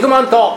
[0.00, 0.56] 肉まんと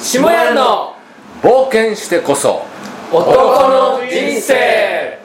[0.00, 0.94] 下屋の
[1.42, 2.64] 冒険してこそ。
[3.12, 5.18] 男の人生。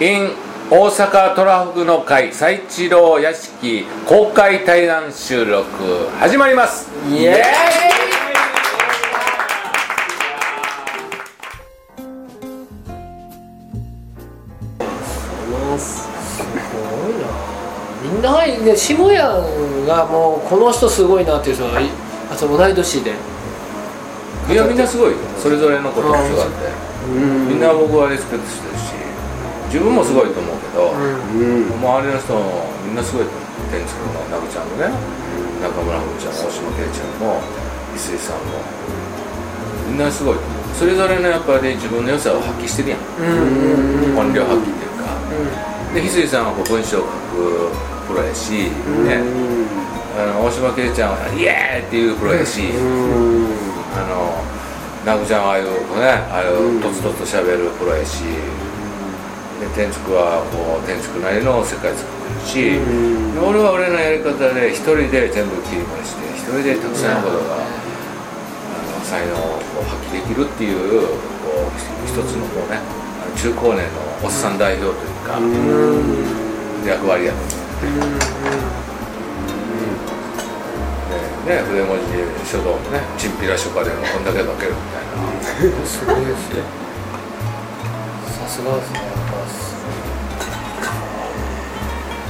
[0.00, 0.30] In
[0.70, 5.66] 大阪トラフグの会最一郎屋敷公開対談収録
[6.18, 6.90] 始まります。
[7.10, 7.40] イエーイ。
[15.78, 16.08] す
[16.42, 16.48] ご
[17.10, 17.26] いな。
[18.02, 19.28] みんなはいね下屋
[19.86, 21.80] がもうこの人すごいなっていう人が
[22.30, 23.12] いあと同い年で。
[24.50, 25.18] いやみんなすごいよ。
[25.40, 26.68] それぞれのことが違って。
[27.48, 28.92] みんな僕はリスペクトしてるし
[29.68, 31.68] 自分もすごいと思うけど、うん。
[31.68, 33.44] 周りの人もみんなすごいと思う。
[33.72, 34.88] 天竺のナグちゃんもね。
[35.60, 37.40] 中村ふみちゃんも大島圭ちゃんも
[37.92, 38.60] 翡翠さんも。
[39.88, 40.74] みんなすごいと思う。
[40.74, 43.00] それぞれのやっぱり自分の良さを発揮してるやん。
[43.00, 43.28] うん。
[43.28, 45.16] うんうん本領発揮っていうか。
[45.94, 47.72] で翡翠さんは文章を書く
[48.08, 48.70] プロやし、
[49.08, 49.24] ね
[50.16, 54.38] あの大島圭ちゃんは「イエーイ!」っていうプロやし、あの
[55.04, 55.66] ナグちゃんはああいう
[55.98, 58.22] ねああいうとつとつとしゃべるプロやし、
[59.58, 67.66] で天竺はこう天竺なりの世界作ってるし、で俺は俺のやり方で一人で全部切り盛りして一人でたくさんのことが、あ
[68.94, 71.10] の才能を発揮できるっていう
[71.42, 71.74] こう
[72.06, 72.78] 一つのこうね
[73.34, 75.42] 中高年のおっさん代表というか、
[76.86, 78.83] 役割やと思って。
[81.44, 85.86] でね、筆文字書道もねチンピラ書家でもこんだけ書けるみたいな。
[85.86, 86.62] すごいですね。
[88.32, 89.76] さすがですねやっぱす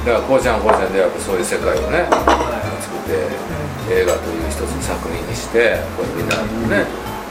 [0.05, 2.05] だからこうちゃんはこうちゃんでやっぱそういう世界をね
[2.83, 3.25] 作って
[3.89, 6.35] 映画という一つの作品にしてこうみんな
[6.69, 6.85] ね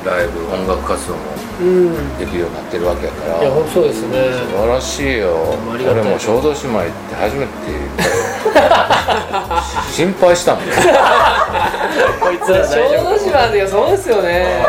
[0.04, 1.20] ライブ音楽活動も
[1.60, 2.19] うん。
[2.19, 3.41] できるようになってるわけやから。
[3.41, 4.32] いや本当そうですね。
[4.32, 5.54] 素晴らしいよ。
[5.70, 7.50] 俺も小豆島行って初めて。
[9.92, 10.64] 心配したもん
[12.21, 14.65] こいつら小豆島でそうですよね。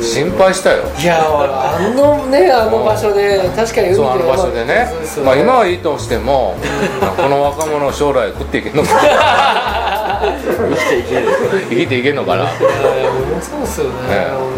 [0.00, 0.84] 心配したよ。
[0.98, 4.88] いやあのねあの場所で確かに海でそうあの場所でね。
[5.24, 6.56] まあ今はいいとしても
[7.16, 8.88] この若者将来食っていけんのか
[10.20, 11.26] 生きていける。
[11.70, 12.70] 生きていけんのかな、ね、いや
[13.00, 13.92] いや俺もそうですよね。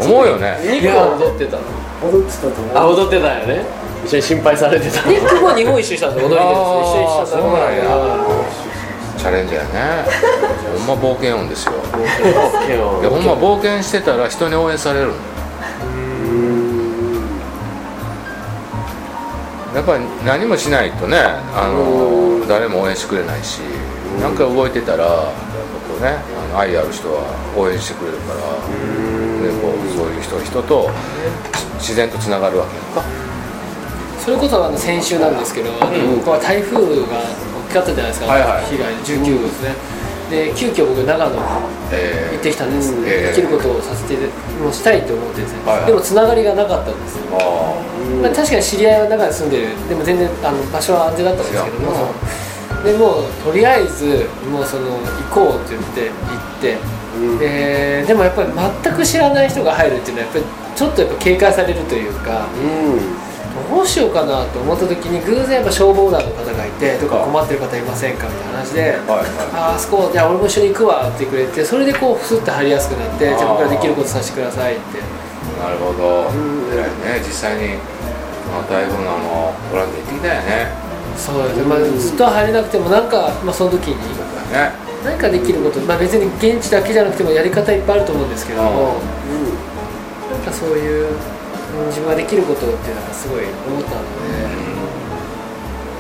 [0.03, 0.59] 思うよね。
[0.63, 1.63] ニックは踊ってたの？
[2.11, 2.77] 踊ってたと思う。
[2.77, 3.65] あ踊ってたよね。
[4.05, 6.29] 一緒に心配されてたニックも日本一周したんですよ。
[6.29, 6.61] 踊りで一緒
[6.99, 7.83] に一緒そうなんや。
[9.17, 9.79] チャレンジャーね
[10.73, 11.73] ほんま冒険音ですよ。
[11.73, 12.71] い
[13.05, 15.15] やほんま冒険してたら人に応援されるの。
[19.75, 21.17] やっぱり何もしないとね
[21.55, 23.61] あの誰も応援してくれないし
[24.21, 25.31] なんか動いてたらやっぱ
[25.89, 27.25] こうねあの愛ある人は
[27.57, 28.41] 応援してくれるから
[29.41, 30.91] でこうそういう人人と
[31.79, 33.03] 自然とつながるわけやんか。
[34.21, 36.87] それこそあの先週なんですけど、あのうんここは台風が大
[37.67, 39.75] きかったじゃないですか、はいはい被害19号ですね、
[40.33, 41.37] で急遽僕長野
[41.93, 44.17] え行ってきたんです、ええできることをさせて
[44.57, 45.87] もうしたいと思ってですね、はいはい。
[45.89, 47.77] でもつながりがなかったんですよ、あ
[48.23, 49.89] まあ、確かに知り合いは中に住んでる。
[49.89, 51.93] でも全然あの場所は安全だったんですけども。
[52.83, 55.01] でもうとりあえずもうその行
[55.31, 56.77] こうって言って行
[57.39, 58.49] って、ででもやっぱり
[58.83, 60.45] 全く知らない人が入るっていうのはやっぱり
[60.75, 62.49] ちょっとやっぱ警戒されるというか
[63.69, 68.97] どうしようかなと思った時に偶然やっぱ消防団の方がいてどっか困ってる方いませんかみたいな話で。
[69.09, 74.99] あああそこじゃあ俺も一緒に行くわって言ってくれてそれでこうふすって入りやすくなってじゃあ僕らできることさせてくださいって。
[74.99, 75.01] い
[75.59, 76.31] なるほど。
[76.75, 77.23] 偉いね。
[77.27, 77.79] 実際に
[78.69, 80.69] 台風のあのボラン行ってきたよね。
[81.17, 83.97] そうですね、まあ、ずっとは入れなくてもなんか、まあ、その時に
[84.53, 84.71] ね。
[85.05, 88.95] 何かできること、まあ、別に現地だけじゃなくてもやり方いっぱいあると思うんですけども。
[90.31, 91.17] なんかそういううん
[91.87, 94.09] 自分ができることっていうのがすごい思ったので、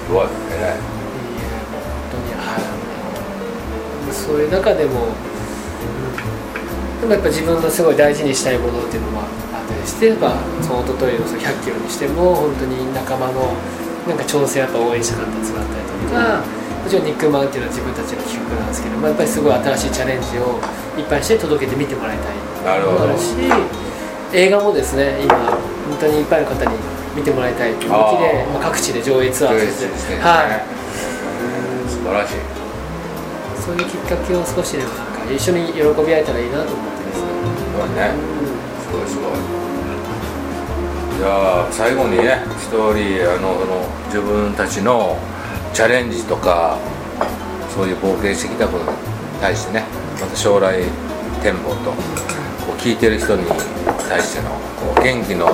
[0.06, 0.80] すごい偉いえ
[1.70, 1.80] 本
[2.12, 2.58] 当には
[4.08, 5.32] いそういう中でも、うん
[7.02, 9.24] でもやっぱ自分のすごい大事にしたいものっていうのもあ
[9.58, 13.58] ったりして、まあ、その一昨日のその100キロにしても本当に仲間の
[14.06, 20.62] なんか挑戦やっぱ応援したかったやつがあったりとか、もちろんニックマンっていうのは自分たちの企画なんですけど、まあ、やっぱりすごい新しいチャレンジを
[20.94, 22.38] いっぱいして届けて見てもらいたい。
[22.62, 23.10] なるほど。
[23.10, 23.34] あるし
[24.32, 25.58] 映画もですね今
[25.88, 26.76] 本当にいっぱいの方に
[27.17, 31.90] 見てもらいたいという動きでまあ、各地で上映ツアー上映してはい。
[31.90, 32.34] 素晴らしい。
[33.61, 37.29] そういうきっかけを少しでもなんか一緒に喜び合えたらいいなと思ってですね。
[37.61, 38.11] すごいね。
[38.81, 39.62] すごいすごい。
[41.19, 42.82] じゃあ最後にね一人
[43.31, 45.17] あのその自分たちの
[45.73, 46.79] チャレンジとか
[47.70, 48.99] そういう冒険してきたことに
[49.40, 49.84] 対してね
[50.20, 50.82] また将来
[51.40, 51.94] 展望と
[52.82, 53.44] 聞いてる人に
[54.08, 54.56] 対してのこ
[54.99, 55.46] う元気の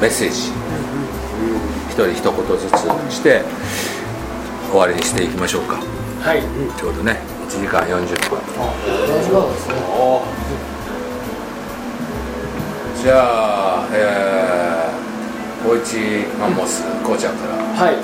[0.00, 0.52] メッセージ
[1.90, 3.42] 一人一言ずつして
[4.70, 5.82] 終わりにしていきましょうか
[6.20, 6.42] はい。
[6.78, 7.18] ちょうどね
[7.48, 9.74] 1時間40分大丈夫なんですね。
[13.02, 17.96] じゃあえー、大一マンモスこうちゃんからはい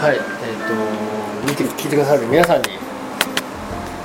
[0.00, 0.24] はいえっ、
[1.44, 2.89] と見て聞いてくださる皆さんに、えー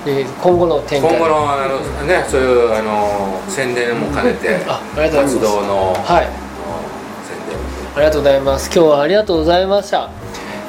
[0.05, 1.09] 今後の展開。
[1.09, 5.35] 今後のあのねそういうあの宣伝も兼ねてあありがとうございます。
[5.35, 6.25] 活動の、はい。
[7.25, 7.57] 宣伝
[7.95, 8.65] ありがとうございます。
[8.73, 10.09] 今日はありがとうございました。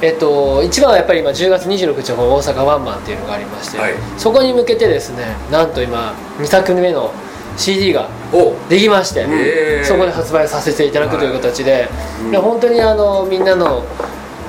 [0.01, 3.93] えっと、一番はやっぱり今10月26日の大阪ワンマンっていうのがありまして、はい。
[4.17, 7.11] そこに向けてですねなんと今2作目の
[7.57, 8.55] CD がお。
[8.69, 11.89] できまして、そこで発売させていただくという形で、
[12.29, 12.33] い。
[12.33, 13.83] や本当にあのみんなの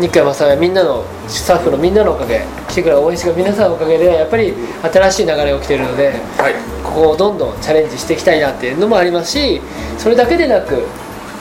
[0.00, 6.08] 日海正也みんなのスタッフのみんなのおかげ来てくれた応援してくれた皆さんのおかげでやっぱり新しい流れが起きているので
[6.38, 6.54] はい。
[6.84, 9.60] ここをどんどんチャレンジしていきたいなっていうのもありますし
[9.98, 10.86] それだけでなく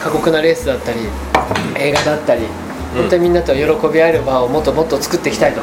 [0.01, 0.99] 過酷なレースだったり
[1.77, 2.41] 映画だったり
[2.95, 3.61] 本当にみんなと喜
[3.93, 5.61] び合える場をもっともっと作っていきたいと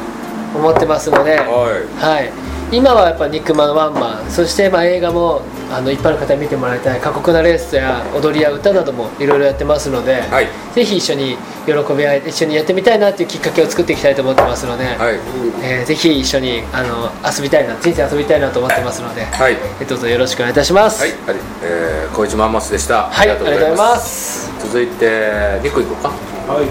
[0.54, 1.36] 思ってますので。
[1.36, 2.00] はい。
[2.00, 2.32] はい、
[2.72, 10.48] 今はやっぱ肉まんワンマンそしてまあ映画もあの一般の方に見てもらいたい過酷なレースや踊りや歌などもいろいろやってますので、はい。
[10.74, 15.18] ぜひ一緒に喜び合い一緒にやってみたいなっていうきっかけを作っていきたいと思ってますので、はい。
[15.62, 19.56] えーぜひ一緒にあの遊びたいな人生遊びたいなと思ってますので、はい。
[19.80, 21.02] えどうぞよろしくお願いいたします。
[21.02, 23.04] はい、はい、えー、小一マンモスでした。
[23.04, 24.50] はい、ありがとうございます。
[24.60, 26.08] 続いて、ニック行こうか。
[26.52, 26.66] はい。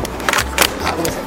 [0.84, 1.24] あごめんなさい。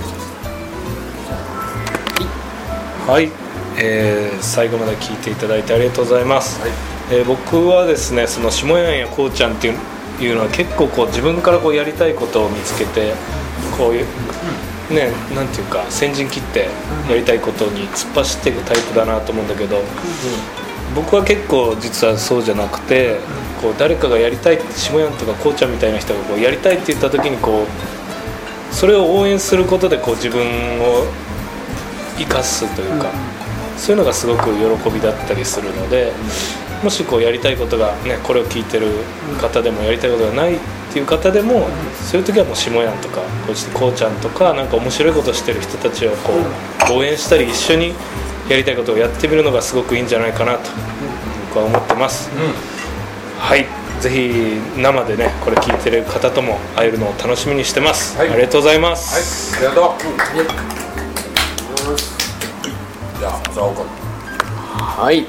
[3.07, 3.31] はい、
[3.79, 6.71] えー最後まで聞いていただいてありがとうございます、はい。
[7.13, 13.13] えー僕はですねその下やんやこうちゃんっていうのは結構こう自分からこうやりたいことを見つけて
[13.77, 14.07] こういう
[14.91, 16.69] ねなんていうか先陣切って
[17.11, 19.83] やりたいことに突っ走っていくタイプだなと思うんだけど、
[20.95, 23.19] 僕は結構実はそうじゃなくて
[23.61, 30.41] こう誰かがやりたいって下やんとかこうちゃんみたいな人がこうやりたいって言った時にこうそれを応援することでこう自分
[30.81, 31.05] を
[32.17, 33.11] 生かすというか、
[33.77, 36.13] そういうのがすごく喜びだったりするので、
[36.83, 38.89] もしこうやりたいことが、ね、これを聞いてる
[39.41, 40.59] 方でもやりたいことがないっ
[40.93, 41.67] ていう方でも、
[42.03, 46.33] そういう時はもう下やんとかこうしてこうちゃんとかなんか面白いことしてる人たちをこ
[46.91, 47.95] う応援したり一緒に
[48.49, 50.71] やりたいことをやってみるのがすごくいいんじゃないかなと
[51.49, 52.31] 僕は思ってます。
[53.39, 53.67] はい。
[54.01, 58.31] ぜひ生でねこれ聞いてる方とも会えるのを楽しみにしてます、はい。
[58.31, 59.97] ありがとうございまはい、す、ありがと
[60.83, 60.86] う。
[63.27, 63.83] じゃあ、朝岡。
[63.83, 65.27] はい。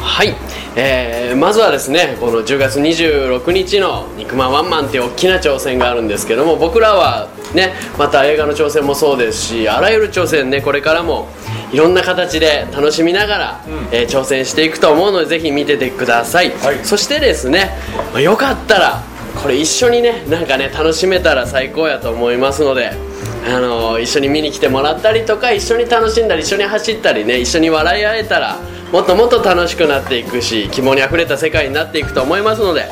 [0.00, 0.34] はい、
[0.76, 11.28] えーまずはですねこの10月26日の「肉まんワンマン」っていう大きな挑戦があるんですけども僕らはねまた映画の挑戦もそうですしあらゆる挑戦ねこれからも
[11.72, 13.60] いろんな形で楽しみながら、
[13.90, 16.78] えー挑戦していくと思うのでぜひ見ててください、はい。
[16.82, 17.76] そしてですね、
[18.12, 19.02] まあよかったら
[19.42, 22.92] これ一緒にねなんかね楽しめたら最高やと思いますので
[23.48, 28.58] あの一緒に見に来てもらったりとか一緒に楽しんだり一緒に走ったりね一緒に笑い合えたら
[28.92, 32.86] もっともっと楽しくなっていくし希望にあふれた世界になっていくと思いますので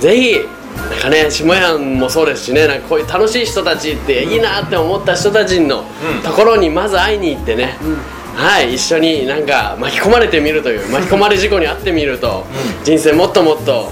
[0.00, 0.56] ぜひ
[0.90, 5.84] なんかね下やんもそうですしねなんかこういう楽しい人たちっていいなって思った人たちの
[6.24, 7.76] ところにまず会いに行ってね、
[8.34, 12.44] はい一緒になんか巻き込まれてみるという巻き込まれ事故に遭ってみると
[12.84, 13.90] 人生もっともっと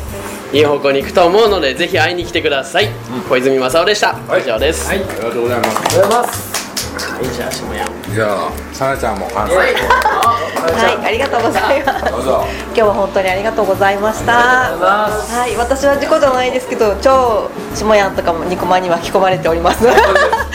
[0.54, 2.88] いい方向に行くと思うのでぜひ会いに来てください、
[3.28, 5.68] 小泉正雄でした、はい以上ですはいありがとうございます。
[5.68, 6.54] ありがとうございます
[6.94, 9.56] はいじゃあ下やんじゃあ、さなちゃんも感想。
[9.56, 12.04] はい、ありがとうございます。
[12.12, 12.44] どうぞ。
[12.66, 14.32] 今日は本当にありがとうございました。
[14.32, 19.84] はい、私は事故じゃないですけど、超下やんとかもニコマに巻き込まれております。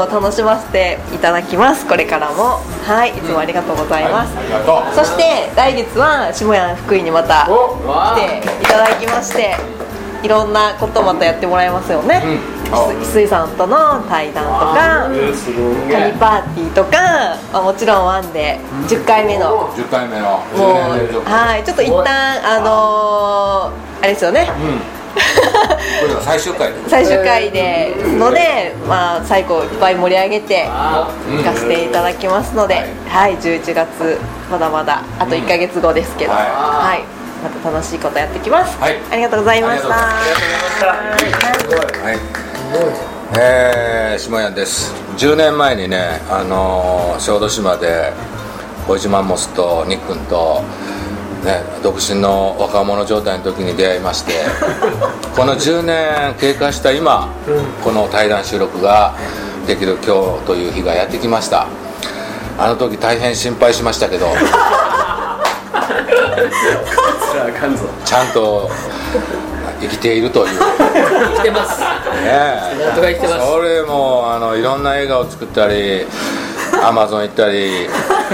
[0.00, 1.86] 楽しませていただきます。
[1.86, 4.36] これからも、はい、いつもありがとうございます。
[4.36, 4.94] ありがとう。
[4.94, 9.56] そして来月は下やん福井にまた来ていただきまして、
[10.22, 12.22] いろんなことまたやってもらいますよね。
[12.24, 12.62] うん
[13.02, 15.10] 水さんとの対談とか。
[15.90, 18.58] カニパーティーとか、まあ、もちろんワンで
[18.88, 24.52] 10回目の10回目のもう10年連続はいちょっと一旦あのーあれですよねう
[24.88, 24.91] ん
[26.00, 26.72] これが最終回。
[26.72, 34.18] で最終回でので、まあ、最後いっぱい盛り上げて行かせていただきますので、はい、11月
[34.50, 36.42] まだまだあと1か月後ですけど、はい。
[36.42, 37.04] はい、
[37.42, 38.98] また楽しいことやってきます、はい。
[39.10, 39.88] ありがとうございました。
[39.88, 39.92] あ
[42.02, 42.18] はい。
[43.38, 44.92] えー、下屋です。
[45.16, 48.12] 10年前にねあのー小豆島で
[48.86, 50.62] 小島モスとニックンと
[51.44, 54.32] ね、独身の若者状態の時に出会いまして
[55.34, 57.28] この10年経過した今、
[57.82, 59.12] この対談収録が
[59.66, 61.66] できる今日という日がやってきました。
[62.58, 64.26] あの時大変心配しましたけど
[68.04, 68.70] ちゃんと
[69.80, 70.60] 生きているという。
[70.60, 71.80] 生きてます。
[71.80, 71.86] ね
[72.84, 73.46] なんとか生きてます。
[73.46, 76.06] それもあのいろんな映画を作ったり
[76.84, 77.88] アマゾン行ったり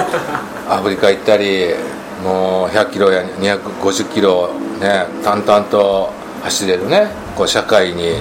[0.68, 1.74] アフリカ行ったり
[2.22, 8.12] もう100キロや250キロね、淡々と走れるねこう社会に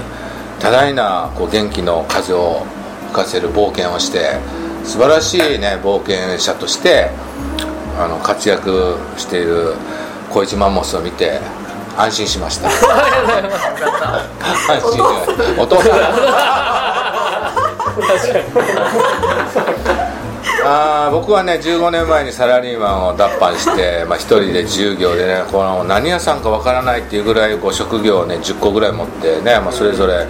[0.60, 2.66] 多大なこう元気の風を
[3.08, 4.40] 吹かせる冒険をして
[4.84, 7.12] 素晴らしいね冒険者として
[8.00, 9.76] あの活躍している
[10.32, 11.40] 小一マンモスを見て
[11.96, 12.70] 安心しました。
[12.70, 12.76] 安
[14.82, 15.62] 心しました。
[15.62, 15.90] お父さ
[20.04, 20.04] ん
[20.70, 30.26] あー僕はね15年前にサラリーマンを脱藩して、まあ、一人で自由業でねこの何屋さんかわからないっていうぐらいこう職業をね10個ぐらい持ってね、まあ、それぞれ、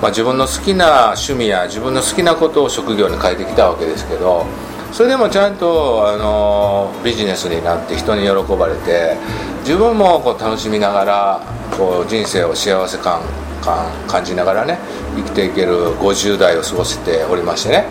[0.00, 4.46] まあ、自分の好きな趣味や自分の好きなことを職業に変えてきたわけですけど
[4.90, 9.16] それでもちゃんと、あのビジネスになって人に喜ばれて
[9.62, 11.40] 自分もこう楽しみながら
[11.76, 13.20] こう人生を幸せ感
[13.60, 14.78] 感感じながらね
[15.16, 17.86] 生きていける50代を過ごせておりましてね。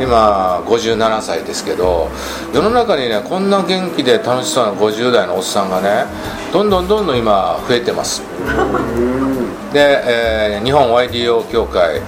[0.00, 2.08] 今57歳ですけど
[2.54, 6.04] 世の中にねこんな元気で楽しそうな50代のおっさんがね
[6.52, 8.22] どんどんどんどん今増えてます。
[9.72, 12.00] で、えー日本 YDO 協会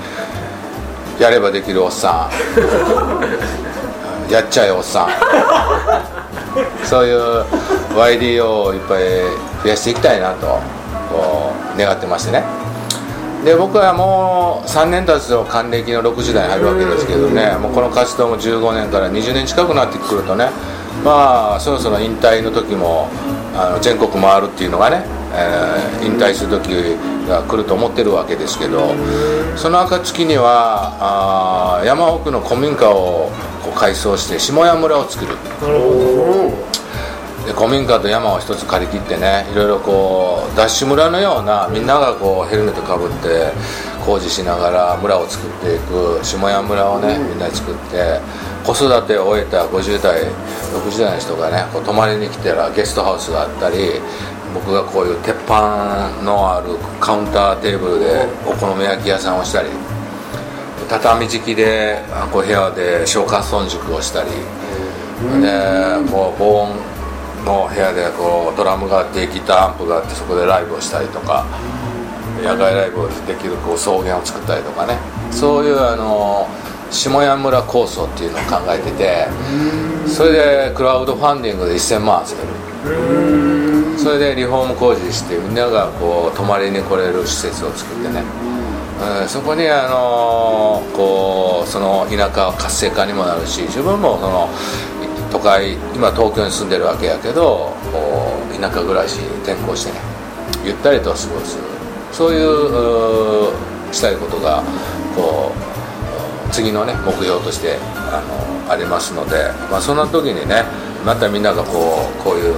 [1.20, 2.30] やればできるおっさん。
[4.32, 5.09] やっちゃえおっさん。
[6.85, 7.44] そういう
[7.94, 9.02] YDO をいっぱい
[9.62, 10.47] 増やしていきたいなと
[11.11, 12.42] こう願ってましてね
[13.44, 17.56] で僕はもう3年経つと還暦の60代に入るわけですけどね。
[17.56, 20.50] もうこの活動も15年から20年近くなってくるとね。
[21.04, 23.09] まあそろそろ引退の時も
[23.56, 25.04] あの全国回るっていうのがね、
[25.35, 26.70] えー引退する時
[27.28, 28.94] が来ると思ってるわけですけど。
[29.56, 33.30] その暁にはあー山奥の古民家を
[33.62, 35.37] こう改装して下屋村を作る
[37.50, 43.50] で古民家と山を一つ借り切ってねいろいろこうダッシュ村のようなみんながこうヘルメットかぶって
[44.07, 48.21] 工事しながら村を作っていく下屋村をねみんなで作って
[48.64, 50.26] 子育てを終えた50代
[50.71, 53.99] 60代の人がねこう泊まりに来たらゲストハウスがあったり
[54.54, 59.71] 僕がこういう鉄板のあるカウンターテーブルでお好み焼き屋さんをしたり
[60.88, 64.30] 畳敷きであこう部屋で消化村塾をしたり
[65.42, 66.89] でこう防音
[67.44, 71.47] の部屋でこうドラムがあってギターアンプがあってそこでライブをしたりとか
[72.42, 74.99] 野外ライブをできるこう草原を作ったりとかね。
[75.30, 76.49] そういうあの
[76.90, 79.28] 下屋村構想っていうのを考えてて
[80.09, 82.49] それでクラウドファンディングで1000万集める。
[83.97, 88.23] それでリフォーム工事してみんながこう泊まりに来れる施設を作ってね。
[88.44, 94.49] うんそこにあのこうその田舎活性化にもなるし自分もその
[95.30, 97.72] 都会今東京に住んでるわけやけど
[98.60, 99.99] 田舎暮らしに転校してね
[100.64, 101.58] ゆったりと過ごす。
[102.12, 104.62] そういうしたいことが
[105.16, 105.52] こ
[106.49, 108.22] う次のね目標としてあ
[108.66, 110.64] のありますので、まあ、そんな時にね
[111.04, 112.54] またみんながこうこういう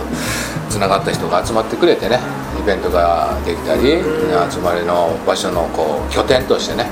[0.68, 2.18] つながった人が集まってくれてね
[2.60, 4.02] イベントができたり
[4.50, 6.86] 集まりの場所のこう拠点としてね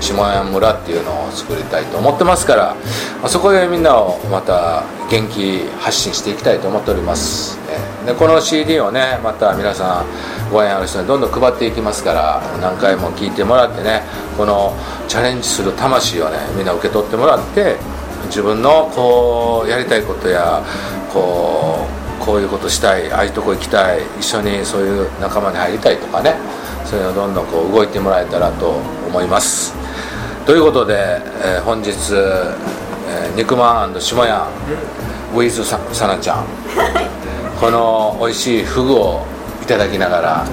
[0.00, 2.76] 下屋村っていうのを作りたいと思ってますから、
[3.22, 14.02] まそこでみんなをまた元気発信していきたいと思っております、ねでこの CD をねまた皆さんご縁ある人にどんどん配っていきますから何回も聞いてもらってね
[14.36, 14.72] この
[15.08, 17.76] チャレンジする魂をねみんな受け取ってもらって
[18.26, 20.62] 自分のこうやりたいことや
[21.12, 21.86] こ
[22.22, 26.36] うこういうことしたいああいうとこ行きたい一緒にそういう仲間に入りたいとかね
[26.84, 28.70] そういうのどんどんこう動いてもらえたらと
[29.08, 29.85] 思います。
[30.46, 34.48] ということで、えー本日、えー肉まん下屋
[35.34, 36.46] ウィズささなちゃん。
[37.60, 39.26] この美味しいフグを
[39.62, 40.44] いただきながら、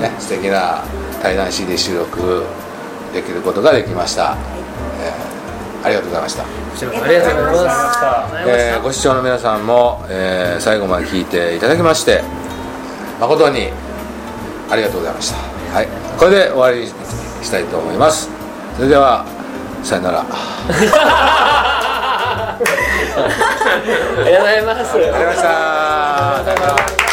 [0.00, 0.82] ね、素敵な
[1.22, 2.44] 対談 CD 収録
[3.12, 4.36] できることができました、
[5.00, 5.34] えー
[5.86, 6.42] ありがとうございました。
[6.42, 6.46] あ
[7.08, 7.98] りがとうございます
[8.48, 12.22] えーご視聴の皆さんも、えー最後まで聞いていただきまして
[13.20, 13.68] 誠に
[14.70, 15.36] ありがとうございました、
[15.74, 16.86] はい、これで終わりに
[17.44, 18.33] したいと思います
[18.76, 19.24] それでは
[19.82, 20.24] さよなら。
[20.94, 24.98] あ ありがとうございます。
[24.98, 25.42] りがとうございまし
[26.96, 27.03] た